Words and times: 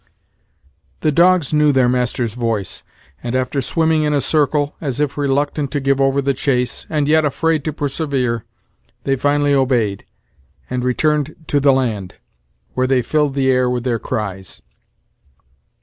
The 1.01 1.11
dogs 1.11 1.53
knew 1.53 1.71
their 1.71 1.87
master's 1.87 2.33
voice, 2.33 2.81
and 3.21 3.35
after 3.35 3.61
swimming 3.61 4.01
in 4.01 4.13
a 4.15 4.19
circle, 4.19 4.75
as 4.81 4.99
if 4.99 5.15
reluctant 5.15 5.69
to 5.73 5.79
give 5.79 6.01
over 6.01 6.23
the 6.23 6.33
chase, 6.33 6.87
and 6.89 7.07
yet 7.07 7.23
afraid 7.23 7.63
to 7.65 7.71
persevere, 7.71 8.43
they 9.03 9.15
finally 9.15 9.53
obeyed, 9.53 10.03
and 10.71 10.83
returned 10.83 11.35
to 11.45 11.59
the 11.59 11.71
land, 11.71 12.15
where 12.73 12.87
they 12.87 13.03
filled 13.03 13.35
the 13.35 13.51
air 13.51 13.69
with 13.69 13.83
their 13.83 13.99
cries. 13.99 14.63